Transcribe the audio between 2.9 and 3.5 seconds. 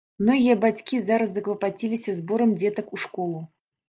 у школу.